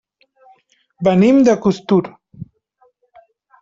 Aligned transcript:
Venim 1.09 1.43
de 1.51 1.57
Costur. 1.69 2.01